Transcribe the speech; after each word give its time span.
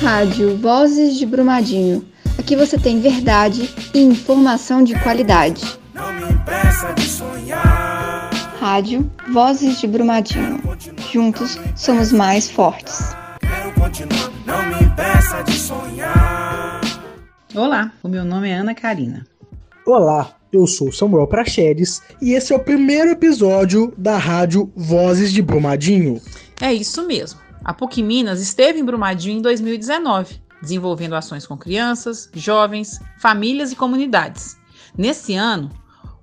Rádio 0.00 0.58
Vozes 0.58 1.16
de 1.16 1.24
Brumadinho. 1.24 2.04
Aqui 2.38 2.54
você 2.54 2.78
tem 2.78 3.00
verdade 3.00 3.74
e 3.94 4.00
informação 4.00 4.84
de 4.84 4.94
qualidade. 5.00 5.64
Não 5.94 6.12
me 6.12 6.32
impeça 6.32 6.92
de 6.92 7.08
sonhar. 7.08 8.30
Rádio 8.60 9.10
Vozes 9.32 9.80
de 9.80 9.86
Brumadinho. 9.86 10.60
Juntos 11.10 11.58
somos 11.74 12.12
mais 12.12 12.50
fortes. 12.50 13.16
Quero 13.40 13.72
continuar, 13.72 14.30
não 14.44 14.66
me 14.66 14.84
impeça 14.84 15.42
de 15.42 15.52
sonhar. 15.52 16.80
Olá, 17.54 17.90
o 18.02 18.08
meu 18.08 18.24
nome 18.24 18.50
é 18.50 18.54
Ana 18.54 18.74
Karina. 18.74 19.26
Olá, 19.86 20.36
eu 20.52 20.66
sou 20.66 20.92
Samuel 20.92 21.26
Prachedes 21.26 22.02
e 22.20 22.32
esse 22.32 22.52
é 22.52 22.56
o 22.56 22.60
primeiro 22.60 23.12
episódio 23.12 23.94
da 23.96 24.18
rádio 24.18 24.70
Vozes 24.76 25.32
de 25.32 25.40
Brumadinho. 25.40 26.20
É 26.60 26.72
isso 26.72 27.06
mesmo. 27.06 27.46
A 27.66 27.74
PUC 27.74 28.00
Minas 28.00 28.40
esteve 28.40 28.78
em 28.78 28.84
Brumadinho 28.84 29.38
em 29.38 29.42
2019, 29.42 30.40
desenvolvendo 30.62 31.16
ações 31.16 31.44
com 31.44 31.56
crianças, 31.56 32.30
jovens, 32.32 33.00
famílias 33.18 33.72
e 33.72 33.76
comunidades. 33.76 34.56
Nesse 34.96 35.34
ano, 35.34 35.68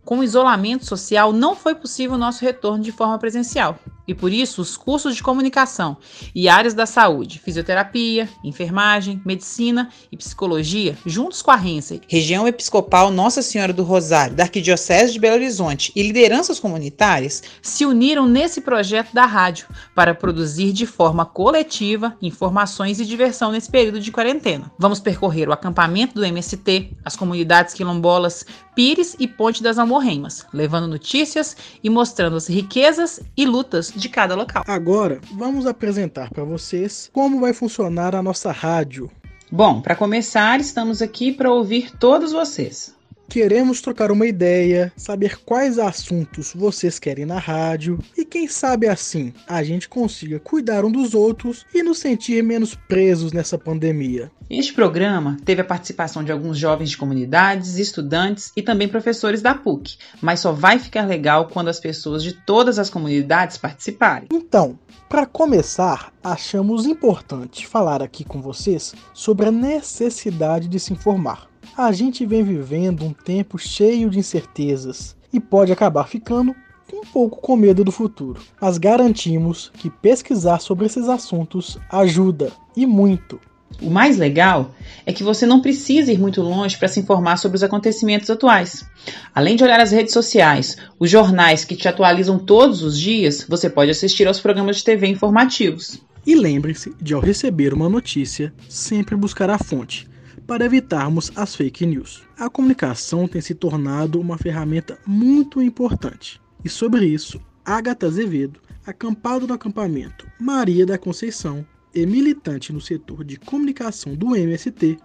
com 0.05 0.19
o 0.19 0.23
isolamento 0.23 0.85
social, 0.85 1.33
não 1.33 1.53
foi 1.53 1.75
possível 1.75 2.15
o 2.15 2.17
nosso 2.17 2.41
retorno 2.45 2.81
de 2.81 2.93
forma 2.93 3.19
presencial. 3.19 3.77
E 4.07 4.13
por 4.13 4.31
isso, 4.31 4.61
os 4.61 4.75
cursos 4.75 5.15
de 5.15 5.23
comunicação 5.23 5.97
e 6.35 6.49
áreas 6.49 6.73
da 6.73 6.85
saúde, 6.85 7.39
fisioterapia, 7.39 8.27
enfermagem, 8.43 9.21
medicina 9.25 9.89
e 10.11 10.17
psicologia, 10.17 10.97
juntos 11.05 11.41
com 11.41 11.51
a 11.51 11.55
Rense, 11.55 12.01
região 12.07 12.47
episcopal 12.47 13.09
Nossa 13.09 13.41
Senhora 13.41 13.71
do 13.71 13.83
Rosário, 13.83 14.35
da 14.35 14.43
Arquidiocese 14.43 15.13
de 15.13 15.19
Belo 15.19 15.35
Horizonte 15.35 15.91
e 15.95 16.03
lideranças 16.03 16.59
comunitárias, 16.59 17.41
se 17.61 17.85
uniram 17.85 18.27
nesse 18.27 18.61
projeto 18.61 19.13
da 19.13 19.25
rádio 19.25 19.67
para 19.95 20.13
produzir 20.13 20.73
de 20.73 20.85
forma 20.85 21.25
coletiva 21.25 22.15
informações 22.21 22.99
e 22.99 23.05
diversão 23.05 23.51
nesse 23.51 23.69
período 23.69 23.99
de 23.99 24.11
quarentena. 24.11 24.71
Vamos 24.77 24.99
percorrer 24.99 25.47
o 25.47 25.53
acampamento 25.53 26.15
do 26.15 26.25
MST, 26.25 26.97
as 27.05 27.15
comunidades 27.15 27.73
quilombolas, 27.73 28.45
Pires 28.75 29.15
e 29.19 29.27
Ponte 29.27 29.61
das 29.61 29.77
Almorremas, 29.77 30.45
levando 30.51 30.87
notícias 30.87 31.55
e 31.83 31.89
mostrando 31.89 32.35
as 32.35 32.47
riquezas 32.47 33.19
e 33.37 33.45
lutas 33.45 33.92
de 33.95 34.09
cada 34.09 34.35
local. 34.35 34.63
Agora, 34.67 35.19
vamos 35.31 35.65
apresentar 35.65 36.29
para 36.29 36.43
vocês 36.43 37.09
como 37.11 37.39
vai 37.39 37.53
funcionar 37.53 38.15
a 38.15 38.23
nossa 38.23 38.51
rádio. 38.51 39.09
Bom, 39.51 39.81
para 39.81 39.95
começar, 39.95 40.59
estamos 40.59 41.01
aqui 41.01 41.31
para 41.31 41.51
ouvir 41.51 41.91
todos 41.97 42.31
vocês. 42.31 42.95
Queremos 43.33 43.81
trocar 43.81 44.11
uma 44.11 44.27
ideia, 44.27 44.93
saber 44.95 45.39
quais 45.43 45.79
assuntos 45.79 46.53
vocês 46.55 46.99
querem 46.99 47.25
na 47.25 47.39
rádio 47.39 47.97
e 48.15 48.23
quem 48.23 48.47
sabe 48.47 48.87
assim 48.87 49.33
a 49.47 49.63
gente 49.63 49.89
consiga 49.89 50.39
cuidar 50.39 50.85
um 50.85 50.91
dos 50.91 51.15
outros 51.15 51.65
e 51.73 51.81
nos 51.81 51.97
sentir 51.97 52.43
menos 52.43 52.75
presos 52.75 53.33
nessa 53.33 53.57
pandemia. 53.57 54.31
Este 54.47 54.71
programa 54.71 55.35
teve 55.43 55.61
a 55.61 55.65
participação 55.65 56.23
de 56.23 56.31
alguns 56.31 56.59
jovens 56.59 56.91
de 56.91 56.97
comunidades, 56.97 57.79
estudantes 57.79 58.51
e 58.55 58.61
também 58.61 58.87
professores 58.87 59.41
da 59.41 59.55
PUC, 59.55 59.97
mas 60.21 60.39
só 60.39 60.51
vai 60.51 60.77
ficar 60.77 61.07
legal 61.07 61.47
quando 61.47 61.69
as 61.69 61.79
pessoas 61.79 62.21
de 62.21 62.33
todas 62.33 62.77
as 62.77 62.87
comunidades 62.87 63.57
participarem. 63.57 64.29
Então, 64.31 64.77
para 65.09 65.25
começar, 65.25 66.13
achamos 66.23 66.85
importante 66.85 67.65
falar 67.65 68.03
aqui 68.03 68.23
com 68.23 68.39
vocês 68.39 68.93
sobre 69.11 69.47
a 69.47 69.51
necessidade 69.51 70.67
de 70.67 70.79
se 70.79 70.93
informar. 70.93 71.51
A 71.75 71.91
gente 71.91 72.25
vem 72.25 72.43
vivendo 72.43 73.03
um 73.03 73.13
tempo 73.13 73.57
cheio 73.57 74.09
de 74.09 74.19
incertezas 74.19 75.15
e 75.31 75.39
pode 75.39 75.71
acabar 75.71 76.07
ficando 76.07 76.55
um 76.93 77.01
pouco 77.01 77.41
com 77.41 77.55
medo 77.55 77.83
do 77.83 77.91
futuro. 77.91 78.41
Mas 78.61 78.77
garantimos 78.77 79.71
que 79.75 79.89
pesquisar 79.89 80.59
sobre 80.59 80.85
esses 80.85 81.09
assuntos 81.09 81.77
ajuda 81.89 82.51
e 82.77 82.85
muito. 82.85 83.39
O 83.81 83.89
mais 83.89 84.17
legal 84.17 84.75
é 85.03 85.11
que 85.11 85.23
você 85.23 85.47
não 85.47 85.59
precisa 85.59 86.11
ir 86.11 86.19
muito 86.19 86.41
longe 86.41 86.77
para 86.77 86.87
se 86.87 86.99
informar 86.99 87.37
sobre 87.37 87.55
os 87.55 87.63
acontecimentos 87.63 88.29
atuais. 88.29 88.85
Além 89.33 89.55
de 89.55 89.63
olhar 89.63 89.79
as 89.79 89.91
redes 89.91 90.13
sociais, 90.13 90.77
os 90.99 91.09
jornais 91.09 91.65
que 91.65 91.75
te 91.75 91.87
atualizam 91.87 92.37
todos 92.37 92.83
os 92.83 92.99
dias, 92.99 93.45
você 93.49 93.69
pode 93.69 93.89
assistir 93.89 94.27
aos 94.27 94.39
programas 94.39 94.77
de 94.77 94.83
TV 94.83 95.07
informativos. 95.07 95.99
E 96.25 96.35
lembre-se 96.35 96.93
de, 97.01 97.15
ao 97.15 97.19
receber 97.19 97.73
uma 97.73 97.89
notícia, 97.89 98.53
sempre 98.69 99.15
buscar 99.15 99.49
a 99.49 99.57
fonte 99.57 100.12
para 100.47 100.65
evitarmos 100.65 101.31
as 101.35 101.55
fake 101.55 101.85
news. 101.85 102.23
A 102.37 102.49
comunicação 102.49 103.27
tem 103.27 103.41
se 103.41 103.53
tornado 103.53 104.19
uma 104.19 104.37
ferramenta 104.37 104.97
muito 105.05 105.61
importante. 105.61 106.41
E 106.63 106.69
sobre 106.69 107.05
isso, 107.05 107.41
Agatha 107.65 108.07
Azevedo, 108.07 108.59
acampado 108.85 109.47
no 109.47 109.53
acampamento 109.53 110.27
Maria 110.39 110.85
da 110.85 110.97
Conceição 110.97 111.65
e 111.95 112.05
militante 112.05 112.73
no 112.73 112.81
setor 112.81 113.23
de 113.23 113.37
comunicação 113.37 114.15
do 114.15 114.35
MST, 114.35 114.97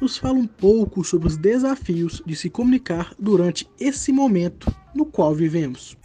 nos 0.00 0.16
fala 0.16 0.38
um 0.38 0.46
pouco 0.46 1.04
sobre 1.04 1.28
os 1.28 1.36
desafios 1.36 2.22
de 2.24 2.34
se 2.34 2.48
comunicar 2.48 3.12
durante 3.18 3.68
esse 3.78 4.10
momento 4.10 4.74
no 4.94 5.04
qual 5.04 5.34
vivemos. 5.34 5.96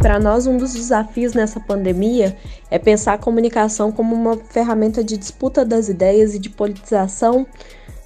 Para 0.00 0.18
nós, 0.18 0.46
um 0.46 0.56
dos 0.56 0.72
desafios 0.72 1.32
nessa 1.32 1.60
pandemia 1.60 2.36
é 2.70 2.78
pensar 2.78 3.14
a 3.14 3.18
comunicação 3.18 3.92
como 3.92 4.14
uma 4.14 4.36
ferramenta 4.36 5.04
de 5.04 5.16
disputa 5.16 5.64
das 5.64 5.88
ideias 5.88 6.34
e 6.34 6.38
de 6.38 6.50
politização 6.50 7.46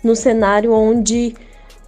no 0.07 0.15
cenário 0.15 0.73
onde 0.73 1.35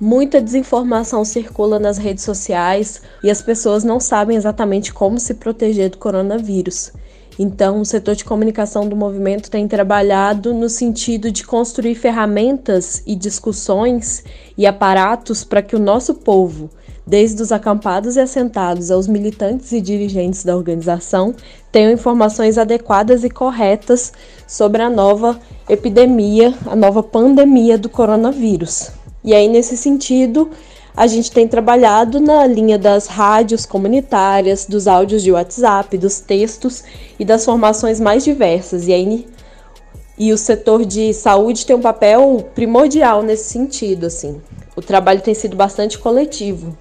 muita 0.01 0.41
desinformação 0.41 1.25
circula 1.25 1.79
nas 1.79 1.99
redes 1.99 2.25
sociais 2.25 3.01
e 3.23 3.31
as 3.31 3.41
pessoas 3.41 3.85
não 3.85 4.01
sabem 4.01 4.37
exatamente 4.37 4.93
como 4.93 5.21
se 5.21 5.35
proteger 5.35 5.91
do 5.91 5.99
coronavírus. 5.99 6.93
Então, 7.39 7.81
o 7.81 7.85
setor 7.85 8.17
de 8.17 8.25
comunicação 8.25 8.89
do 8.89 8.97
movimento 8.97 9.49
tem 9.49 9.69
trabalhado 9.69 10.53
no 10.53 10.69
sentido 10.69 11.31
de 11.31 11.47
construir 11.47 11.95
ferramentas 11.95 13.05
e 13.07 13.15
discussões 13.15 14.25
e 14.57 14.67
aparatos 14.67 15.45
para 15.45 15.63
que 15.63 15.77
o 15.77 15.79
nosso 15.79 16.15
povo, 16.15 16.69
desde 17.09 17.41
os 17.41 17.51
acampados 17.51 18.17
e 18.17 18.21
assentados 18.21 18.91
aos 18.91 19.09
militantes 19.09 19.73
e 19.73 19.81
dirigentes 19.81 20.45
da 20.45 20.55
organização, 20.55 21.35
tenham 21.73 21.91
informações 21.91 22.59
adequadas 22.59 23.25
e 23.25 23.31
corretas 23.31 24.13
sobre 24.47 24.83
a 24.83 24.91
nova 24.91 25.41
epidemia, 25.71 26.53
a 26.67 26.77
nova 26.77 27.03
pandemia 27.03 27.79
do 27.79 27.89
coronavírus. 27.89 28.91
E 29.25 29.35
aí, 29.35 29.49
nesse 29.49 29.75
sentido, 29.75 30.51
a 30.95 31.07
gente 31.07 31.33
tem 31.33 31.49
trabalhado 31.49 32.21
na 32.21 32.47
linha 32.47 32.79
das 32.79 33.07
rádios 33.07 33.65
comunitárias, 33.65 34.67
dos 34.67 34.87
áudios 34.87 35.23
de 35.23 35.33
WhatsApp, 35.33 35.97
dos 35.97 36.21
textos 36.21 36.85
e 37.19 37.25
das 37.25 37.43
formações 37.43 37.99
mais 37.99 38.23
diversas. 38.23 38.87
E 38.87 38.93
aí 38.93 39.27
e 40.19 40.31
o 40.31 40.37
setor 40.37 40.85
de 40.85 41.15
saúde 41.15 41.65
tem 41.65 41.75
um 41.75 41.81
papel 41.81 42.51
primordial 42.55 43.23
nesse 43.23 43.51
sentido, 43.51 44.05
assim. 44.05 44.43
O 44.77 44.83
trabalho 44.83 45.23
tem 45.23 45.33
sido 45.33 45.57
bastante 45.57 45.99
coletivo. 45.99 46.77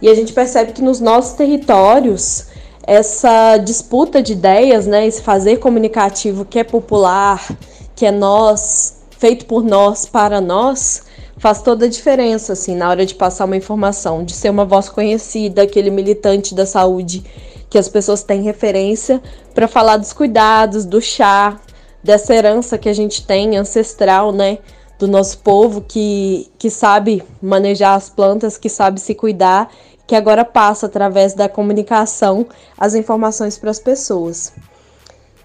E 0.00 0.08
a 0.08 0.14
gente 0.14 0.32
percebe 0.32 0.72
que 0.72 0.82
nos 0.82 1.00
nossos 1.00 1.32
territórios 1.32 2.46
essa 2.88 3.58
disputa 3.58 4.22
de 4.22 4.32
ideias, 4.32 4.86
né, 4.86 5.06
esse 5.06 5.20
fazer 5.20 5.58
comunicativo 5.58 6.46
que 6.46 6.58
é 6.58 6.64
popular, 6.64 7.46
que 7.94 8.06
é 8.06 8.10
nós, 8.10 9.02
feito 9.10 9.44
por 9.44 9.62
nós, 9.62 10.06
para 10.06 10.40
nós, 10.40 11.02
faz 11.36 11.60
toda 11.60 11.84
a 11.84 11.88
diferença, 11.88 12.54
assim, 12.54 12.74
na 12.74 12.88
hora 12.88 13.04
de 13.04 13.14
passar 13.14 13.44
uma 13.44 13.56
informação, 13.56 14.24
de 14.24 14.32
ser 14.32 14.48
uma 14.48 14.64
voz 14.64 14.88
conhecida, 14.88 15.62
aquele 15.62 15.90
militante 15.90 16.54
da 16.54 16.64
saúde 16.64 17.22
que 17.68 17.76
as 17.76 17.90
pessoas 17.90 18.22
têm 18.22 18.40
referência 18.40 19.20
para 19.54 19.68
falar 19.68 19.98
dos 19.98 20.14
cuidados, 20.14 20.86
do 20.86 21.00
chá, 21.00 21.60
dessa 22.02 22.34
herança 22.34 22.78
que 22.78 22.88
a 22.88 22.94
gente 22.94 23.26
tem 23.26 23.58
ancestral, 23.58 24.32
né, 24.32 24.58
do 24.98 25.06
nosso 25.06 25.38
povo 25.38 25.80
que, 25.80 26.50
que 26.58 26.70
sabe 26.70 27.22
manejar 27.40 27.94
as 27.94 28.08
plantas, 28.08 28.58
que 28.58 28.68
sabe 28.68 29.00
se 29.00 29.14
cuidar, 29.14 29.70
que 30.06 30.14
agora 30.14 30.44
passa 30.44 30.86
através 30.86 31.34
da 31.34 31.48
comunicação 31.48 32.46
as 32.76 32.94
informações 32.94 33.58
para 33.58 33.70
as 33.70 33.78
pessoas. 33.78 34.52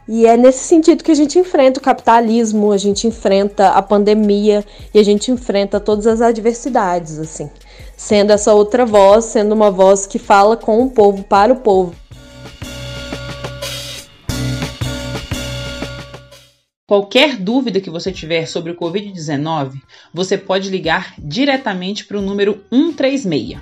E 0.08 0.26
é 0.26 0.36
nesse 0.36 0.66
sentido 0.66 1.04
que 1.04 1.12
a 1.12 1.16
gente 1.16 1.40
enfrenta 1.40 1.80
o 1.80 1.84
capitalismo, 1.84 2.72
a 2.72 2.78
gente 2.78 3.08
enfrenta 3.08 3.70
a 3.70 3.82
pandemia 3.82 4.66
e 4.94 5.00
a 5.00 5.04
gente 5.04 5.32
enfrenta 5.32 5.80
todas 5.80 6.08
as 6.08 6.20
adversidades, 6.20 7.20
assim, 7.20 7.50
sendo 7.96 8.32
essa 8.32 8.54
outra 8.54 8.86
voz, 8.86 9.26
sendo 9.26 9.54
uma 9.54 9.72
voz 9.72 10.06
que 10.06 10.20
fala 10.20 10.58
com 10.58 10.84
o 10.84 10.90
povo, 10.90 11.24
para 11.24 11.54
o 11.54 11.58
povo. 11.58 11.94
Qualquer 16.86 17.38
dúvida 17.38 17.80
que 17.80 17.90
você 17.90 18.12
tiver 18.12 18.46
sobre 18.46 18.74
o 18.74 18.76
Covid-19, 18.76 19.82
você 20.14 20.38
pode 20.38 20.70
ligar 20.70 21.14
diretamente 21.18 22.04
para 22.04 22.18
o 22.18 22.22
número 22.22 22.62
136 22.70 23.58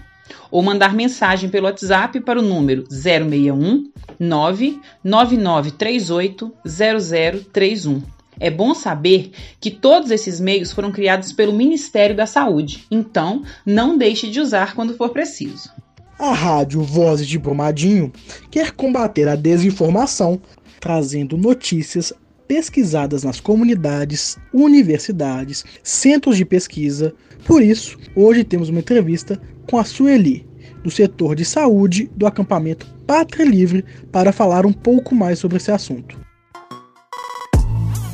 ou 0.50 0.64
mandar 0.64 0.96
mensagem 0.96 1.48
pelo 1.48 1.68
WhatsApp 1.68 2.20
para 2.22 2.40
o 2.40 2.42
número 2.42 2.84
061 2.90 3.92
99938 4.20 6.52
0031. 6.66 8.02
É 8.40 8.50
bom 8.50 8.74
saber 8.74 9.30
que 9.60 9.70
todos 9.70 10.10
esses 10.10 10.40
meios 10.40 10.72
foram 10.72 10.92
criados 10.92 11.32
pelo 11.32 11.54
Ministério 11.54 12.16
da 12.16 12.26
Saúde, 12.26 12.88
então 12.90 13.44
não 13.64 14.00
deixe 14.00 14.32
de 14.32 14.40
usar 14.40 14.74
quando 14.74 14.98
for 14.98 15.10
preciso. 15.10 15.70
A 16.18 16.34
rádio 16.34 16.82
Vozes 16.82 17.28
de 17.28 17.38
Brumadinho 17.38 18.12
quer 18.50 18.72
combater 18.72 19.28
a 19.28 19.36
desinformação, 19.36 20.42
trazendo 20.80 21.38
notícias 21.38 22.12
pesquisadas 22.52 23.24
nas 23.24 23.40
comunidades, 23.40 24.38
universidades, 24.54 25.64
centros 25.82 26.36
de 26.36 26.44
pesquisa. 26.44 27.14
Por 27.46 27.64
isso, 27.64 27.98
hoje 28.14 28.44
temos 28.44 28.68
uma 28.68 28.82
entrevista 28.82 29.42
com 29.70 29.78
a 29.78 29.86
Sueli, 29.86 30.46
do 30.84 30.92
setor 30.92 31.34
de 31.34 31.46
saúde 31.46 32.12
do 32.14 32.28
acampamento 32.28 32.86
Pátria 33.08 33.46
Livre, 33.46 33.86
para 34.12 34.34
falar 34.34 34.66
um 34.66 34.74
pouco 34.74 35.16
mais 35.16 35.40
sobre 35.40 35.56
esse 35.56 35.72
assunto. 35.72 36.20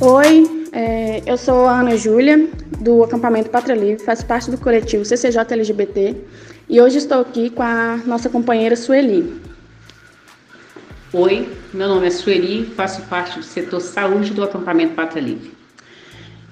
Oi, 0.00 0.68
é, 0.70 1.20
eu 1.26 1.36
sou 1.36 1.66
a 1.66 1.80
Ana 1.80 1.96
Júlia, 1.96 2.48
do 2.78 3.02
acampamento 3.02 3.50
Pátria 3.50 3.74
Livre, 3.74 4.04
faço 4.04 4.24
parte 4.24 4.52
do 4.52 4.58
coletivo 4.58 5.04
CCJ 5.04 5.40
LGBT 5.50 6.14
e 6.68 6.80
hoje 6.80 6.98
estou 6.98 7.22
aqui 7.22 7.50
com 7.50 7.64
a 7.64 7.96
nossa 8.06 8.28
companheira 8.28 8.76
Sueli. 8.76 9.47
Oi, 11.10 11.48
meu 11.72 11.88
nome 11.88 12.06
é 12.06 12.10
Sueli, 12.10 12.66
faço 12.66 13.00
parte 13.06 13.38
do 13.38 13.42
setor 13.42 13.80
saúde 13.80 14.30
do 14.34 14.44
acampamento 14.44 14.92
Pátria 14.92 15.22
Livre. 15.22 15.54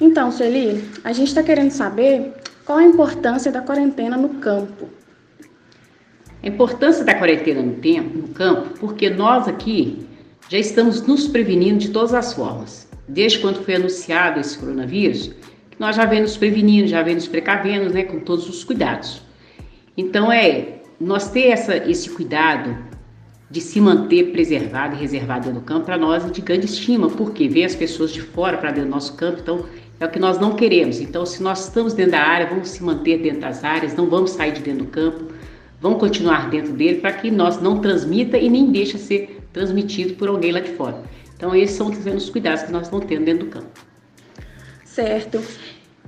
Então, 0.01 0.33
Sueli, 0.33 0.83
a 1.05 1.13
gente 1.13 1.29
está 1.29 1.43
querendo 1.43 1.71
saber 1.71 2.33
qual 2.65 2.79
a 2.79 2.85
importância 2.85 3.53
da 3.53 3.61
quarentena 3.61 4.17
no 4.17 4.31
campo. 4.41 4.89
A 6.43 6.47
importância 6.49 7.05
da 7.05 7.15
quarentena 7.15 7.61
no, 7.61 7.75
tempo, 7.75 8.17
no 8.17 8.29
campo, 8.29 8.71
porque 8.81 9.11
nós 9.11 9.47
aqui 9.47 10.07
já 10.49 10.57
estamos 10.57 11.03
nos 11.03 11.29
prevenindo 11.29 11.81
de 11.81 11.91
todas 11.91 12.15
as 12.15 12.33
formas. 12.33 12.89
Desde 13.07 13.41
quando 13.41 13.63
foi 13.63 13.75
anunciado 13.75 14.41
esse 14.41 14.57
coronavírus, 14.57 15.33
nós 15.79 15.97
já 15.97 16.07
vemos 16.07 16.31
nos 16.31 16.39
prevenindo, 16.39 16.89
já 16.89 17.03
vemos 17.03 17.25
nos 17.25 17.31
precavendo, 17.31 17.93
né, 17.93 18.05
com 18.05 18.21
todos 18.21 18.49
os 18.49 18.65
cuidados. 18.65 19.21
Então, 19.99 20.33
é 20.33 20.79
nós 20.99 21.31
ter 21.31 21.49
essa, 21.49 21.77
esse 21.77 22.09
cuidado 22.09 22.96
de 23.51 23.61
se 23.61 23.81
manter 23.81 24.33
preservado 24.33 24.97
e 24.97 24.99
reservado 24.99 25.53
no 25.53 25.61
campo, 25.61 25.87
para 25.87 25.97
nós 25.97 26.25
é 26.25 26.31
de 26.31 26.41
grande 26.41 26.67
estima, 26.67 27.09
porque 27.09 27.49
vê 27.49 27.65
as 27.65 27.75
pessoas 27.75 28.13
de 28.13 28.21
fora 28.21 28.59
para 28.59 28.71
dentro 28.71 28.91
do 28.91 28.95
nosso 28.95 29.15
campo, 29.15 29.41
então 29.41 29.65
é 30.01 30.05
o 30.05 30.11
que 30.11 30.19
nós 30.19 30.39
não 30.39 30.57
queremos. 30.57 31.01
Então, 31.01 31.25
se 31.25 31.43
nós 31.43 31.65
estamos 31.65 31.95
dentro 31.95 32.13
da 32.13 32.21
área, 32.21 32.47
vamos 32.47 32.69
se 32.69 32.83
manter 32.83 33.23
dentro 33.23 33.41
das 33.41 33.63
áreas, 33.63 33.95
não 33.95 34.09
vamos 34.09 34.33
sair 34.33 34.53
de 34.53 34.61
dentro 34.61 34.85
do 34.85 34.91
campo, 34.91 35.33
vamos 35.81 35.99
continuar 36.01 36.51
dentro 36.51 36.73
dele 36.73 37.01
para 37.01 37.13
que 37.13 37.31
nós 37.31 37.61
não 37.61 37.81
transmita 37.81 38.37
e 38.37 38.51
nem 38.51 38.71
deixe 38.71 38.99
ser 38.99 39.41
transmitido 39.53 40.15
por 40.15 40.29
alguém 40.29 40.53
lá 40.53 40.61
de 40.61 40.73
fora. 40.73 41.01
Então, 41.37 41.55
esses 41.55 41.77
são 41.77 41.89
os 41.89 42.31
cuidados 42.31 42.65
que 42.65 42.73
nós 42.73 42.87
estamos 42.87 43.07
tendo 43.07 43.25
dentro 43.25 43.47
do 43.47 43.51
campo. 43.51 43.69
Certo. 44.85 45.41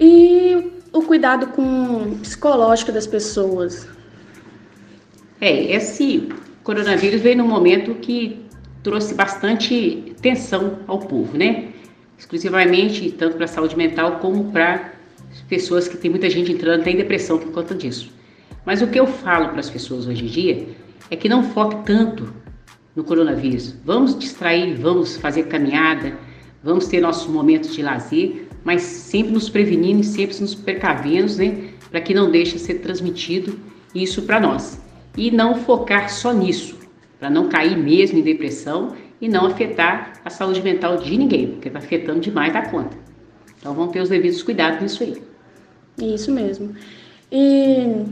E 0.00 0.72
o 0.92 1.02
cuidado 1.02 1.48
com 1.48 1.62
o 1.62 2.18
psicológico 2.18 2.90
das 2.90 3.06
pessoas? 3.06 3.86
É, 5.40 5.72
esse 5.72 6.28
coronavírus 6.68 7.22
veio 7.22 7.38
num 7.38 7.48
momento 7.48 7.94
que 7.94 8.44
trouxe 8.82 9.14
bastante 9.14 10.12
tensão 10.20 10.80
ao 10.86 10.98
povo, 10.98 11.34
né? 11.34 11.68
Exclusivamente 12.18 13.10
tanto 13.12 13.36
para 13.36 13.46
a 13.46 13.48
saúde 13.48 13.74
mental 13.74 14.18
como 14.18 14.52
para 14.52 14.92
pessoas 15.48 15.88
que 15.88 15.96
tem 15.96 16.10
muita 16.10 16.28
gente 16.28 16.52
entrando 16.52 16.84
tem 16.84 16.94
depressão 16.94 17.38
por 17.38 17.50
conta 17.52 17.74
disso. 17.74 18.12
Mas 18.66 18.82
o 18.82 18.86
que 18.86 19.00
eu 19.00 19.06
falo 19.06 19.48
para 19.48 19.60
as 19.60 19.70
pessoas 19.70 20.06
hoje 20.06 20.26
em 20.26 20.28
dia 20.28 20.68
é 21.10 21.16
que 21.16 21.26
não 21.26 21.42
foque 21.42 21.86
tanto 21.86 22.30
no 22.94 23.02
coronavírus. 23.02 23.74
Vamos 23.82 24.18
distrair, 24.18 24.74
vamos 24.74 25.16
fazer 25.16 25.44
caminhada, 25.44 26.18
vamos 26.62 26.86
ter 26.86 27.00
nossos 27.00 27.32
momentos 27.32 27.74
de 27.74 27.80
lazer, 27.80 28.46
mas 28.62 28.82
sempre 28.82 29.32
nos 29.32 29.48
prevenindo 29.48 30.02
e 30.02 30.04
sempre 30.04 30.38
nos 30.38 30.54
precavendo, 30.54 31.34
né, 31.36 31.70
para 31.90 32.02
que 32.02 32.12
não 32.12 32.30
deixe 32.30 32.58
ser 32.58 32.80
transmitido 32.80 33.58
isso 33.94 34.20
para 34.20 34.38
nós 34.38 34.86
e 35.18 35.32
não 35.32 35.56
focar 35.56 36.08
só 36.08 36.32
nisso, 36.32 36.78
para 37.18 37.28
não 37.28 37.48
cair 37.48 37.76
mesmo 37.76 38.18
em 38.18 38.22
depressão 38.22 38.94
e 39.20 39.28
não 39.28 39.46
afetar 39.46 40.12
a 40.24 40.30
saúde 40.30 40.62
mental 40.62 40.96
de 40.96 41.18
ninguém, 41.18 41.48
porque 41.48 41.66
está 41.66 41.80
afetando 41.80 42.20
demais 42.20 42.52
da 42.52 42.62
conta. 42.62 42.96
Então 43.58 43.74
vamos 43.74 43.92
ter 43.92 44.00
os 44.00 44.08
devidos 44.08 44.40
cuidados 44.44 44.80
nisso 44.80 45.02
aí. 45.02 45.20
Isso 46.00 46.30
mesmo. 46.30 46.72
E 47.32 48.04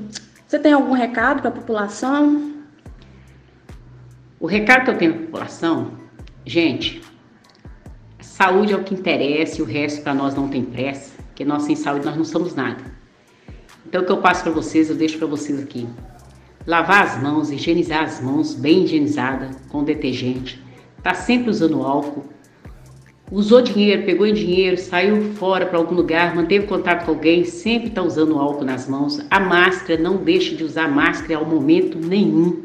você 0.48 0.58
tem 0.58 0.72
algum 0.72 0.92
recado 0.92 1.40
para 1.40 1.50
a 1.50 1.52
população? 1.52 2.56
O 4.40 4.46
recado 4.46 4.84
que 4.84 4.90
eu 4.90 4.98
tenho 4.98 5.12
para 5.12 5.22
a 5.22 5.26
população, 5.26 5.92
gente, 6.44 7.00
saúde 8.20 8.72
é 8.72 8.76
o 8.76 8.82
que 8.82 8.94
interessa 8.94 9.60
e 9.60 9.62
o 9.62 9.64
resto 9.64 10.02
para 10.02 10.12
nós 10.12 10.34
não 10.34 10.48
tem 10.48 10.64
pressa, 10.64 11.12
porque 11.28 11.44
nós 11.44 11.62
sem 11.62 11.76
saúde 11.76 12.04
nós 12.04 12.16
não 12.16 12.24
somos 12.24 12.56
nada. 12.56 12.82
Então 13.86 14.02
o 14.02 14.04
que 14.04 14.10
eu 14.10 14.20
passo 14.20 14.42
para 14.42 14.50
vocês, 14.50 14.90
eu 14.90 14.96
deixo 14.96 15.16
para 15.18 15.28
vocês 15.28 15.62
aqui. 15.62 15.86
Lavar 16.66 17.04
as 17.04 17.22
mãos, 17.22 17.52
higienizar 17.52 18.02
as 18.02 18.20
mãos 18.20 18.52
bem 18.52 18.82
higienizada 18.82 19.50
com 19.68 19.84
detergente. 19.84 20.60
Tá 21.00 21.14
sempre 21.14 21.48
usando 21.48 21.80
álcool. 21.80 22.24
Usou 23.30 23.62
dinheiro, 23.62 24.04
pegou 24.04 24.26
em 24.26 24.34
dinheiro, 24.34 24.76
saiu 24.76 25.32
fora 25.34 25.66
para 25.66 25.78
algum 25.78 25.94
lugar, 25.94 26.34
manteve 26.34 26.66
contato 26.66 27.04
com 27.04 27.12
alguém, 27.12 27.44
sempre 27.44 27.88
está 27.88 28.02
usando 28.02 28.38
álcool 28.38 28.64
nas 28.64 28.88
mãos. 28.88 29.24
A 29.30 29.38
máscara, 29.38 30.00
não 30.00 30.16
deixe 30.16 30.56
de 30.56 30.64
usar 30.64 30.88
máscara 30.88 31.38
ao 31.38 31.46
momento 31.46 31.98
nenhum. 31.98 32.64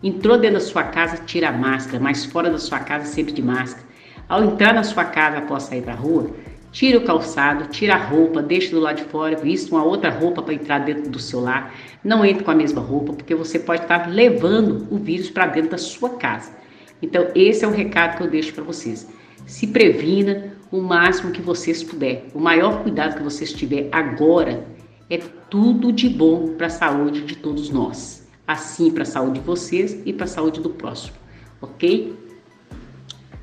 Entrou 0.00 0.38
dentro 0.38 0.58
da 0.58 0.64
sua 0.64 0.84
casa, 0.84 1.16
tira 1.26 1.48
a 1.48 1.52
máscara, 1.52 2.00
mas 2.00 2.24
fora 2.24 2.48
da 2.48 2.58
sua 2.58 2.78
casa, 2.78 3.06
sempre 3.06 3.32
de 3.32 3.42
máscara. 3.42 3.84
Ao 4.28 4.44
entrar 4.44 4.72
na 4.72 4.84
sua 4.84 5.04
casa 5.04 5.38
após 5.38 5.64
sair 5.64 5.82
para 5.82 5.94
rua, 5.94 6.30
Tira 6.70 6.98
o 6.98 7.04
calçado, 7.04 7.68
tira 7.68 7.94
a 7.94 7.96
roupa, 7.96 8.42
deixa 8.42 8.70
do 8.70 8.80
lado 8.80 8.96
de 8.96 9.04
fora, 9.04 9.36
vista 9.36 9.74
uma 9.74 9.84
outra 9.84 10.10
roupa 10.10 10.42
para 10.42 10.54
entrar 10.54 10.80
dentro 10.80 11.10
do 11.10 11.18
seu 11.18 11.40
lar. 11.40 11.74
Não 12.04 12.24
entre 12.24 12.44
com 12.44 12.50
a 12.50 12.54
mesma 12.54 12.80
roupa, 12.80 13.14
porque 13.14 13.34
você 13.34 13.58
pode 13.58 13.82
estar 13.82 14.08
levando 14.08 14.86
o 14.90 14.98
vírus 14.98 15.30
para 15.30 15.46
dentro 15.46 15.70
da 15.70 15.78
sua 15.78 16.10
casa. 16.10 16.52
Então, 17.00 17.28
esse 17.34 17.64
é 17.64 17.68
o 17.68 17.70
recado 17.70 18.16
que 18.16 18.22
eu 18.22 18.30
deixo 18.30 18.52
para 18.52 18.64
vocês. 18.64 19.08
Se 19.46 19.66
previna 19.66 20.52
o 20.70 20.80
máximo 20.80 21.32
que 21.32 21.40
vocês 21.40 21.82
puder. 21.82 22.26
O 22.34 22.38
maior 22.38 22.82
cuidado 22.82 23.16
que 23.16 23.22
vocês 23.22 23.52
tiver 23.52 23.88
agora 23.90 24.66
é 25.08 25.18
tudo 25.48 25.90
de 25.90 26.08
bom 26.08 26.54
para 26.54 26.66
a 26.66 26.70
saúde 26.70 27.22
de 27.22 27.36
todos 27.36 27.70
nós. 27.70 28.26
Assim, 28.46 28.90
para 28.90 29.02
a 29.02 29.06
saúde 29.06 29.40
de 29.40 29.46
vocês 29.46 29.98
e 30.04 30.12
para 30.12 30.24
a 30.24 30.28
saúde 30.28 30.60
do 30.60 30.70
próximo. 30.70 31.16
Ok? 31.60 32.14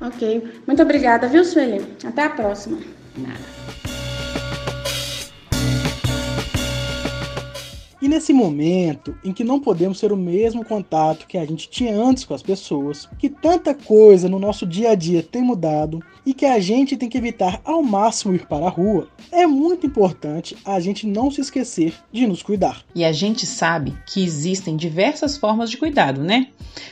Ok. 0.00 0.44
Muito 0.66 0.82
obrigada, 0.82 1.26
viu, 1.26 1.44
Sueli? 1.44 1.84
Até 2.04 2.24
a 2.24 2.30
próxima. 2.30 2.78
E 8.06 8.08
nesse 8.08 8.32
momento 8.32 9.16
em 9.24 9.32
que 9.32 9.42
não 9.42 9.58
podemos 9.58 9.98
ter 9.98 10.12
o 10.12 10.16
mesmo 10.16 10.64
contato 10.64 11.26
que 11.26 11.36
a 11.36 11.44
gente 11.44 11.68
tinha 11.68 11.98
antes 11.98 12.24
com 12.24 12.34
as 12.34 12.42
pessoas, 12.42 13.08
que 13.18 13.28
tanta 13.28 13.74
coisa 13.74 14.28
no 14.28 14.38
nosso 14.38 14.64
dia 14.64 14.90
a 14.90 14.94
dia 14.94 15.22
tem 15.24 15.42
mudado 15.42 16.00
e 16.24 16.32
que 16.32 16.44
a 16.44 16.60
gente 16.60 16.96
tem 16.96 17.08
que 17.08 17.18
evitar 17.18 17.60
ao 17.64 17.82
máximo 17.82 18.34
ir 18.34 18.46
para 18.46 18.66
a 18.66 18.70
rua, 18.70 19.08
é 19.32 19.44
muito 19.44 19.86
importante 19.86 20.56
a 20.64 20.78
gente 20.78 21.04
não 21.04 21.30
se 21.30 21.40
esquecer 21.40 21.94
de 22.12 22.26
nos 22.28 22.44
cuidar. 22.44 22.84
E 22.94 23.04
a 23.04 23.10
gente 23.10 23.44
sabe 23.44 23.92
que 24.06 24.22
existem 24.22 24.76
diversas 24.76 25.36
formas 25.36 25.68
de 25.68 25.76
cuidado, 25.76 26.22
né? 26.22 26.48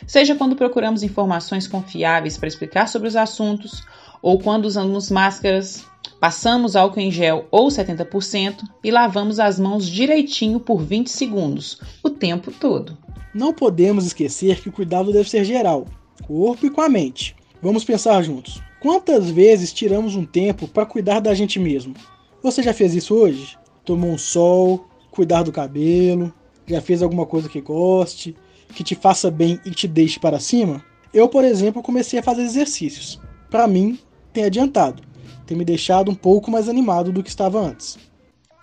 Seja 0.07 0.35
quando 0.35 0.57
procuramos 0.57 1.03
informações 1.03 1.69
confiáveis 1.69 2.39
para 2.39 2.49
explicar 2.49 2.89
sobre 2.89 3.07
os 3.07 3.15
assuntos, 3.15 3.85
ou 4.23 4.39
quando 4.39 4.65
usamos 4.65 5.11
máscaras, 5.11 5.85
Passamos 6.25 6.75
álcool 6.75 7.01
em 7.01 7.11
gel 7.11 7.45
ou 7.51 7.69
70% 7.69 8.63
e 8.83 8.91
lavamos 8.91 9.39
as 9.39 9.61
mãos 9.61 9.87
direitinho 9.87 10.59
por 10.59 10.83
20 10.83 11.11
segundos, 11.11 11.79
o 12.03 12.09
tempo 12.09 12.51
todo. 12.51 12.97
Não 13.35 13.53
podemos 13.53 14.07
esquecer 14.07 14.59
que 14.63 14.71
o 14.71 14.73
cuidado 14.73 15.13
deve 15.13 15.29
ser 15.29 15.45
geral, 15.45 15.87
corpo 16.27 16.65
e 16.65 16.71
com 16.71 16.81
a 16.81 16.89
mente. 16.89 17.37
Vamos 17.61 17.85
pensar 17.85 18.23
juntos. 18.23 18.63
Quantas 18.81 19.29
vezes 19.29 19.71
tiramos 19.71 20.17
um 20.17 20.25
tempo 20.25 20.67
para 20.67 20.87
cuidar 20.87 21.21
da 21.21 21.35
gente 21.35 21.59
mesmo? 21.59 21.93
Você 22.43 22.63
já 22.63 22.73
fez 22.73 22.95
isso 22.95 23.15
hoje? 23.15 23.59
Tomou 23.85 24.11
um 24.11 24.17
sol, 24.17 24.89
cuidar 25.11 25.43
do 25.43 25.53
cabelo, 25.53 26.33
já 26.67 26.81
fez 26.81 27.03
alguma 27.03 27.27
coisa 27.27 27.51
que 27.51 27.61
goste, 27.61 28.35
que 28.75 28.83
te 28.83 28.95
faça 28.95 29.31
bem 29.31 29.61
e 29.67 29.73
te 29.73 29.87
deixe 29.87 30.19
para 30.19 30.41
cima? 30.41 30.83
Eu, 31.13 31.29
por 31.29 31.45
exemplo, 31.45 31.83
comecei 31.83 32.19
a 32.19 32.23
fazer 32.23 32.45
exercícios. 32.45 33.21
Para 33.51 33.69
mim, 33.69 33.99
tem 34.33 34.45
adiantado 34.45 35.13
tem 35.47 35.57
me 35.57 35.65
deixado 35.65 36.11
um 36.11 36.15
pouco 36.15 36.51
mais 36.51 36.69
animado 36.69 37.13
do 37.13 37.23
que 37.23 37.29
estava 37.29 37.61
antes. 37.61 37.99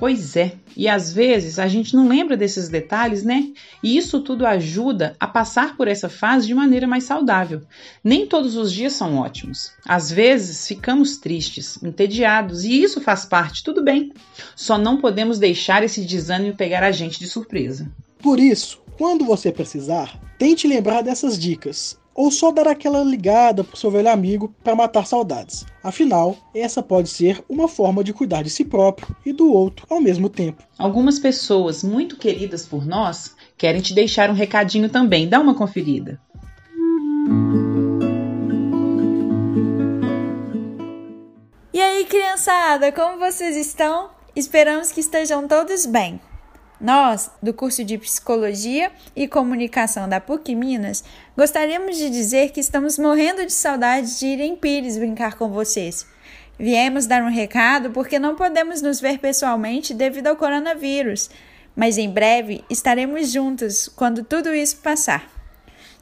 Pois 0.02 0.36
é, 0.36 0.54
e 0.76 0.88
às 0.88 1.14
vezes 1.14 1.60
a 1.60 1.68
gente 1.68 1.96
não 1.96 2.08
lembra 2.08 2.36
desses 2.36 2.68
detalhes, 2.68 3.24
né? 3.24 3.50
E 3.84 3.96
isso 3.96 4.20
tudo 4.22 4.48
ajuda 4.48 5.16
a 5.20 5.28
passar 5.28 5.78
por 5.78 5.88
essa 5.88 6.10
fase 6.10 6.48
de 6.48 6.56
maneira 6.56 6.88
mais 6.88 7.04
saudável. 7.04 7.62
Nem 8.04 8.26
todos 8.26 8.56
os 8.56 8.74
dias 8.74 8.94
são 8.94 9.18
ótimos. 9.18 9.72
Às 9.86 10.12
vezes 10.12 10.68
ficamos 10.68 11.18
tristes, 11.18 11.78
entediados, 11.84 12.64
e 12.64 12.82
isso 12.82 13.00
faz 13.00 13.26
parte, 13.26 13.64
tudo 13.64 13.84
bem. 13.84 14.12
Só 14.56 14.76
não 14.76 14.98
podemos 14.98 15.38
deixar 15.38 15.84
esse 15.84 16.02
desânimo 16.02 16.56
pegar 16.56 16.82
a 16.82 16.92
gente 16.92 17.20
de 17.20 17.28
surpresa. 17.28 17.88
Por 18.24 18.40
isso, 18.40 18.82
quando 19.02 19.26
você 19.26 19.52
precisar, 19.52 20.16
tente 20.38 20.68
lembrar 20.68 21.02
dessas 21.02 21.40
dicas 21.40 21.98
ou 22.14 22.30
só 22.30 22.52
dar 22.52 22.68
aquela 22.68 23.04
ligada 23.04 23.64
pro 23.64 23.76
seu 23.76 23.90
velho 23.90 24.12
amigo 24.12 24.54
para 24.64 24.76
matar 24.76 25.08
saudades. 25.08 25.66
Afinal, 25.84 26.38
essa 26.54 26.84
pode 26.84 27.10
ser 27.10 27.44
uma 27.50 27.68
forma 27.68 28.04
de 28.04 28.14
cuidar 28.14 28.44
de 28.44 28.52
si 28.52 28.64
próprio 28.64 29.08
e 29.26 29.34
do 29.34 29.52
outro 29.52 29.88
ao 29.90 30.00
mesmo 30.00 30.30
tempo. 30.30 30.62
Algumas 30.78 31.18
pessoas 31.18 31.84
muito 31.84 32.16
queridas 32.16 32.68
por 32.68 32.86
nós 32.86 33.36
querem 33.58 33.82
te 33.82 33.92
deixar 33.96 34.30
um 34.30 34.36
recadinho 34.36 34.88
também. 34.88 35.28
Dá 35.28 35.40
uma 35.40 35.56
conferida. 35.56 36.22
aí, 41.74 42.06
criançada, 42.06 42.92
como 42.92 43.18
vocês 43.18 43.58
estão? 43.58 44.12
Esperamos 44.36 44.92
que 44.92 45.00
estejam 45.00 45.48
todos 45.48 45.88
bem. 45.88 46.22
Nós, 46.82 47.30
do 47.44 47.54
curso 47.54 47.84
de 47.84 47.96
Psicologia 48.00 48.92
e 49.16 49.28
Comunicação 49.28 50.10
da 50.10 50.20
PUC 50.20 50.56
Minas, 50.56 51.04
gostaríamos 51.38 51.96
de 51.96 52.10
dizer 52.10 52.50
que 52.50 52.60
estamos 52.60 52.98
morrendo 52.98 53.46
de 53.46 53.54
saudade 53.54 54.18
de 54.18 54.26
ir 54.26 54.40
em 54.40 54.56
Pires 54.56 54.98
brincar 54.98 55.38
com 55.38 55.48
vocês. 55.50 56.08
Viemos 56.58 57.06
dar 57.06 57.22
um 57.22 57.30
recado 57.30 57.92
porque 57.92 58.18
não 58.18 58.36
podemos 58.36 58.82
nos 58.82 59.00
ver 59.00 59.20
pessoalmente 59.20 59.94
devido 59.94 60.26
ao 60.28 60.36
coronavírus, 60.36 61.30
mas 61.76 62.00
em 62.00 62.10
breve 62.10 62.66
estaremos 62.68 63.32
juntos 63.32 63.88
quando 63.88 64.24
tudo 64.24 64.52
isso 64.52 64.78
passar. 64.78 65.30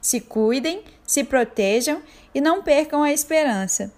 Se 0.00 0.18
cuidem, 0.18 0.82
se 1.06 1.22
protejam 1.22 2.00
e 2.34 2.40
não 2.40 2.62
percam 2.62 3.02
a 3.02 3.12
esperança. 3.12 3.92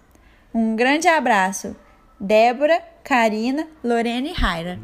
Um 0.52 0.74
grande 0.74 1.06
abraço. 1.06 1.76
Débora, 2.18 2.82
Karina, 3.04 3.68
Lorena 3.84 4.28
e 4.28 4.32
Raira. 4.32 4.80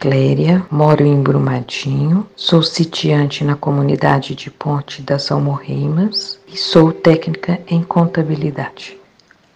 Cléria, 0.00 0.64
moro 0.70 1.04
em 1.04 1.22
Brumadinho, 1.22 2.26
sou 2.34 2.62
sitiante 2.62 3.44
na 3.44 3.54
comunidade 3.54 4.34
de 4.34 4.50
Ponte 4.50 5.02
das 5.02 5.30
Almorreimas 5.30 6.40
e 6.48 6.56
sou 6.56 6.90
técnica 6.90 7.60
em 7.66 7.82
contabilidade. 7.82 8.98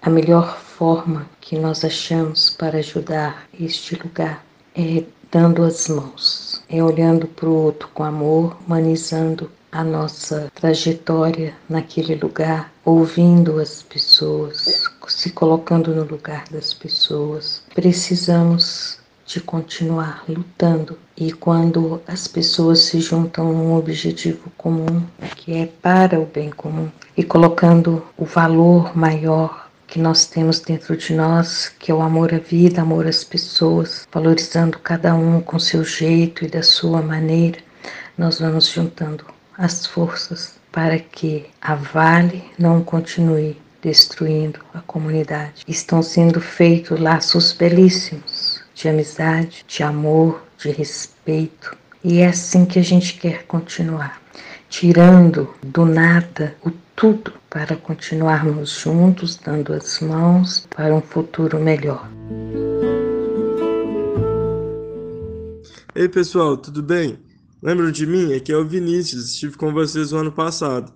A 0.03 0.11
melhor 0.11 0.59
forma 0.59 1.27
que 1.41 1.59
nós 1.59 1.83
achamos 1.83 2.51
para 2.51 2.77
ajudar 2.81 3.45
este 3.59 3.97
lugar 3.97 4.45
é 4.77 5.05
dando 5.33 5.63
as 5.63 5.89
mãos, 5.89 6.63
é 6.69 6.85
olhando 6.85 7.27
para 7.27 7.49
o 7.49 7.63
outro 7.65 7.89
com 7.95 8.05
amor, 8.05 8.55
humanizando 8.67 9.51
a 9.73 9.83
nossa 9.83 10.53
trajetória 10.55 11.55
naquele 11.67 12.17
lugar, 12.17 12.71
ouvindo 12.85 13.59
as 13.59 13.83
pessoas, 13.83 14.85
se 15.09 15.31
colocando 15.31 15.95
no 15.95 16.05
lugar 16.05 16.45
das 16.51 16.75
pessoas. 16.75 17.63
Precisamos 17.75 19.03
de 19.27 19.41
continuar 19.41 20.25
lutando. 20.29 20.99
E 21.17 21.33
quando 21.33 22.03
as 22.07 22.27
pessoas 22.27 22.81
se 22.81 23.01
juntam 23.01 23.53
num 23.53 23.77
objetivo 23.77 24.51
comum, 24.57 25.03
que 25.37 25.55
é 25.55 25.67
para 25.67 26.21
o 26.21 26.27
bem 26.27 26.51
comum, 26.51 26.91
e 27.17 27.23
colocando 27.23 28.05
o 28.17 28.25
valor 28.25 28.97
maior 28.97 29.69
que 29.87 29.99
nós 29.99 30.27
temos 30.27 30.59
dentro 30.59 30.97
de 30.97 31.15
nós, 31.15 31.69
que 31.79 31.93
é 31.93 31.95
o 31.95 32.03
amor 32.03 32.35
à 32.35 32.39
vida, 32.39 32.83
amor 32.83 33.07
às 33.07 33.23
pessoas, 33.23 34.07
valorizando 34.13 34.79
cada 34.79 35.15
um 35.15 35.41
com 35.41 35.59
seu 35.59 35.85
jeito 35.85 36.45
e 36.45 36.49
da 36.49 36.63
sua 36.63 37.01
maneira, 37.01 37.59
nós 38.19 38.41
vamos 38.41 38.69
juntando 38.69 39.25
as 39.57 39.87
forças 39.87 40.55
para 40.73 40.99
que 40.99 41.47
a 41.61 41.77
Vale 41.77 42.43
não 42.59 42.83
continue 42.83 43.57
destruindo 43.81 44.59
a 44.73 44.81
comunidade. 44.81 45.63
Estão 45.69 46.03
sendo 46.03 46.41
feitos 46.41 46.99
laços 46.99 47.53
belíssimos 47.53 48.34
de 48.75 48.89
amizade, 48.89 49.65
de 49.67 49.83
amor, 49.83 50.43
de 50.59 50.71
respeito. 50.71 51.77
E 52.03 52.19
é 52.19 52.29
assim 52.29 52.67
que 52.67 52.79
a 52.79 52.83
gente 52.83 53.19
quer 53.19 53.45
continuar, 53.47 54.21
tirando 54.69 55.55
do 55.63 55.87
nada 55.87 56.55
o 56.65 56.71
tudo 56.97 57.33
para 57.49 57.77
continuarmos 57.77 58.71
juntos, 58.71 59.37
dando 59.37 59.73
as 59.73 60.01
mãos 60.01 60.67
para 60.75 60.95
um 60.95 61.01
futuro 61.01 61.59
melhor. 61.59 62.09
Ei 65.95 66.09
pessoal, 66.09 66.57
tudo 66.57 66.83
bem? 66.83 67.19
Lembram 67.63 67.91
de 67.91 68.07
mim? 68.07 68.35
Aqui 68.35 68.53
é 68.53 68.57
o 68.57 68.67
Vinícius, 68.67 69.31
estive 69.31 69.57
com 69.57 69.73
vocês 69.73 70.13
no 70.13 70.19
ano 70.19 70.33
passado. 70.33 70.93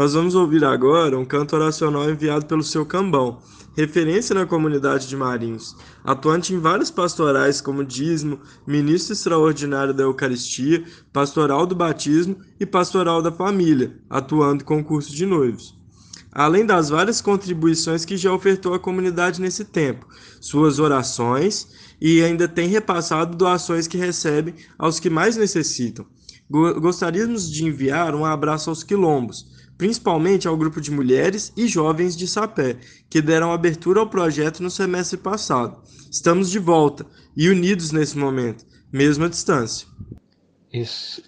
Nós 0.00 0.14
vamos 0.14 0.34
ouvir 0.34 0.64
agora 0.64 1.18
um 1.18 1.26
canto 1.26 1.54
oracional 1.54 2.08
enviado 2.08 2.46
pelo 2.46 2.62
seu 2.62 2.86
Cambão 2.86 3.42
referência 3.76 4.34
na 4.34 4.46
comunidade 4.46 5.06
de 5.06 5.14
Marinhos, 5.14 5.76
atuante 6.02 6.54
em 6.54 6.58
várias 6.58 6.90
pastorais 6.90 7.60
como 7.60 7.84
dízimo, 7.84 8.40
ministro 8.66 9.12
extraordinário 9.12 9.92
da 9.92 10.04
Eucaristia, 10.04 10.82
pastoral 11.12 11.66
do 11.66 11.74
batismo 11.74 12.38
e 12.58 12.64
pastoral 12.64 13.20
da 13.20 13.30
família, 13.30 13.94
atuando 14.08 14.64
com 14.64 14.80
o 14.80 14.84
curso 14.84 15.14
de 15.14 15.26
noivos. 15.26 15.78
Além 16.32 16.64
das 16.64 16.88
várias 16.88 17.20
contribuições 17.20 18.06
que 18.06 18.16
já 18.16 18.32
ofertou 18.32 18.72
à 18.72 18.78
comunidade 18.78 19.38
nesse 19.38 19.66
tempo, 19.66 20.08
suas 20.40 20.78
orações 20.78 21.68
e 22.00 22.22
ainda 22.22 22.48
tem 22.48 22.70
repassado 22.70 23.36
doações 23.36 23.86
que 23.86 23.98
recebe 23.98 24.54
aos 24.78 24.98
que 24.98 25.10
mais 25.10 25.36
necessitam. 25.36 26.06
Gostaríamos 26.48 27.52
de 27.52 27.66
enviar 27.66 28.14
um 28.14 28.24
abraço 28.24 28.70
aos 28.70 28.82
quilombos, 28.82 29.59
principalmente 29.80 30.46
ao 30.46 30.58
grupo 30.58 30.78
de 30.78 30.90
mulheres 30.90 31.54
e 31.56 31.66
jovens 31.66 32.14
de 32.14 32.28
Sapé, 32.28 32.76
que 33.08 33.22
deram 33.22 33.50
abertura 33.50 33.98
ao 33.98 34.06
projeto 34.06 34.62
no 34.62 34.68
semestre 34.70 35.16
passado. 35.16 35.80
Estamos 36.10 36.50
de 36.50 36.58
volta 36.58 37.06
e 37.34 37.48
unidos 37.48 37.90
nesse 37.90 38.18
momento, 38.18 38.66
mesmo 38.92 39.24
à 39.24 39.28
distância. 39.30 39.88
Esse 40.70 41.24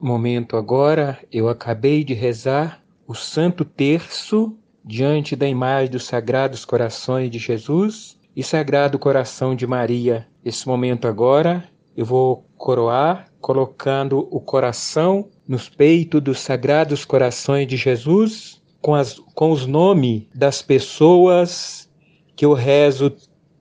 momento 0.00 0.56
agora, 0.56 1.24
eu 1.30 1.48
acabei 1.48 2.02
de 2.02 2.12
rezar 2.12 2.82
o 3.06 3.14
Santo 3.14 3.64
Terço 3.64 4.52
diante 4.84 5.36
da 5.36 5.46
imagem 5.46 5.92
dos 5.92 6.02
Sagrados 6.02 6.64
Corações 6.64 7.30
de 7.30 7.38
Jesus 7.38 8.18
e 8.34 8.42
Sagrado 8.42 8.98
Coração 8.98 9.54
de 9.54 9.64
Maria. 9.64 10.26
Esse 10.44 10.66
momento 10.66 11.06
agora, 11.06 11.70
eu 11.96 12.04
vou 12.04 12.46
coroar 12.56 13.26
colocando 13.40 14.28
o 14.30 14.40
coração 14.40 15.28
nos 15.48 15.68
peitos 15.68 16.20
dos 16.20 16.40
sagrados 16.40 17.04
corações 17.04 17.66
de 17.66 17.76
Jesus, 17.76 18.60
com, 18.80 18.94
as, 18.94 19.18
com 19.34 19.50
os 19.50 19.66
nomes 19.66 20.22
das 20.34 20.62
pessoas 20.62 21.88
que 22.36 22.44
eu 22.44 22.52
rezo, 22.52 23.14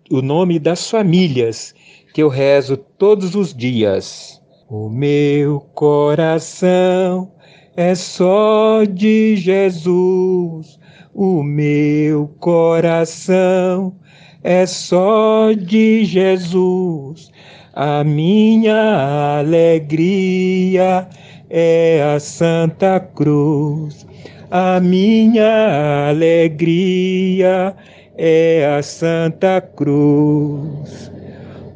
o 0.09 0.21
nome 0.21 0.59
das 0.59 0.89
famílias 0.89 1.73
que 2.13 2.21
eu 2.21 2.29
rezo 2.29 2.77
todos 2.77 3.35
os 3.35 3.53
dias. 3.53 4.41
O 4.69 4.89
meu 4.89 5.61
coração 5.73 7.31
é 7.75 7.95
só 7.95 8.83
de 8.83 9.35
Jesus, 9.35 10.79
o 11.13 11.41
meu 11.41 12.27
coração 12.39 13.95
é 14.43 14.65
só 14.65 15.51
de 15.53 16.05
Jesus, 16.05 17.31
a 17.73 18.03
minha 18.03 19.39
alegria 19.39 21.07
é 21.49 22.01
a 22.15 22.19
Santa 22.19 22.99
Cruz. 22.99 24.05
A 24.51 24.79
minha 24.79 26.09
alegria 26.09 27.75
é 28.17 28.75
a 28.77 28.81
Santa 28.81 29.61
Cruz. 29.61 31.11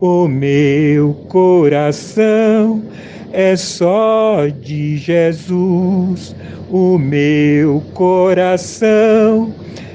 O 0.01 0.27
meu 0.27 1.13
coração 1.29 2.83
é 3.31 3.55
só 3.55 4.47
de 4.47 4.97
Jesus. 4.97 6.35
O 6.69 6.97
meu 6.97 7.81
coração 7.93 9.53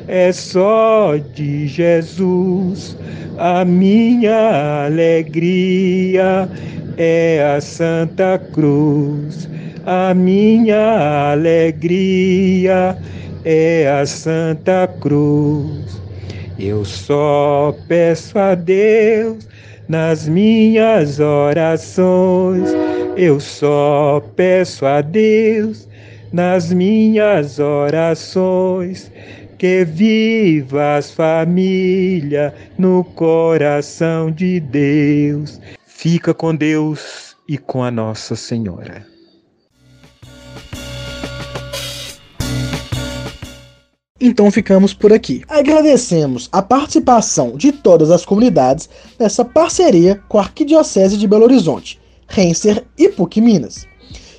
é 0.09 0.33
só 0.33 1.17
de 1.35 1.69
Jesus. 1.69 2.97
A 3.37 3.65
minha 3.65 4.87
alegria 4.87 6.49
é 6.97 7.55
a 7.57 7.61
Santa 7.61 8.39
Cruz. 8.53 9.49
A 9.85 10.15
minha 10.15 11.31
alegria 11.33 12.97
é 13.45 13.89
a 13.89 14.07
Santa 14.07 14.89
Cruz. 14.99 16.01
Eu 16.59 16.85
só 16.85 17.77
peço 17.87 18.39
a 18.39 18.55
Deus 18.55 19.47
nas 19.89 20.27
minhas 20.27 21.21
orações. 21.21 22.71
Eu 23.17 23.39
só 23.39 24.23
peço 24.35 24.87
a 24.87 25.03
Deus 25.03 25.87
nas 26.33 26.73
minhas 26.73 27.59
orações 27.59 29.11
que 29.59 29.85
viva 29.85 30.97
as 30.97 31.11
famílias 31.11 32.53
no 32.79 33.03
coração 33.03 34.31
de 34.31 34.61
Deus. 34.61 35.61
Fica 35.85 36.33
com 36.33 36.55
Deus 36.55 37.37
e 37.49 37.59
com 37.59 37.83
a 37.83 37.91
Nossa 37.91 38.37
Senhora. 38.37 39.05
Então 44.21 44.51
ficamos 44.51 44.93
por 44.93 45.13
aqui. 45.13 45.43
Agradecemos 45.49 46.49
a 46.53 46.61
participação 46.61 47.57
de 47.57 47.73
todas 47.73 48.11
as 48.11 48.25
comunidades 48.25 48.89
nessa 49.19 49.45
parceria 49.45 50.21
com 50.29 50.39
a 50.39 50.43
Arquidiocese 50.43 51.17
de 51.17 51.27
Belo 51.27 51.45
Horizonte, 51.45 52.01
Renser 52.29 52.85
e 52.97 53.09
PUC 53.09 53.41
Minas. 53.41 53.87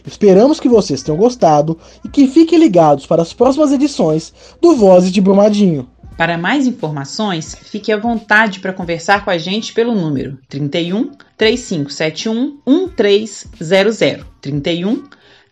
Esperamos 0.06 0.60
que 0.60 0.70
vocês 0.70 1.02
tenham 1.04 1.18
gostado 1.18 1.78
e 2.04 2.10
que 2.10 2.28
fiquem 2.28 2.60
ligados 2.60 3.06
para 3.06 3.22
as 3.22 3.32
próximas 3.34 3.72
edições 3.72 4.34
do 4.62 4.76
Vozes 4.76 5.12
de 5.12 5.22
Brumadinho. 5.22 5.88
Para 6.18 6.38
mais 6.38 6.68
informações, 6.68 7.56
fique 7.56 7.94
à 7.94 7.98
vontade 7.98 8.60
para 8.60 8.74
conversar 8.74 9.24
com 9.24 9.32
a 9.32 9.38
gente 9.38 9.72
pelo 9.72 9.96
número 9.96 10.38
31 10.50 11.12
3571 11.38 12.60
1300. 12.88 14.26
31 14.42 15.04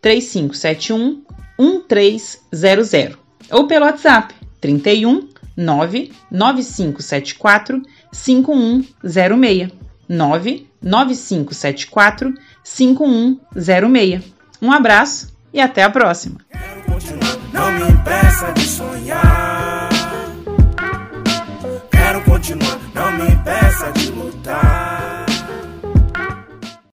3571 0.02 1.22
1300 1.58 3.18
ou 3.50 3.66
pelo 3.66 3.86
WhatsApp 3.86 4.36
31 4.60 5.30
99574 5.56 7.82
5106 8.12 9.72
99574 10.10 12.34
5106. 12.64 14.37
Um 14.62 14.72
abraço 14.72 15.36
e 15.54 15.60
até 15.60 15.84
a 15.84 15.90
próxima. 15.90 16.40
Não 17.54 17.72
me 17.72 17.90
impeça 17.90 18.52
de 18.54 18.62
sonhar. 18.62 19.90
Quero 21.92 22.22
continuar, 22.24 22.80
não 22.94 23.12
me 23.12 23.32
impeça 23.32 23.92
de 23.92 24.12
lutar. 24.12 25.17